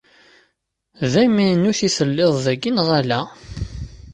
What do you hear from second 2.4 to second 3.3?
dagi neɣ ala?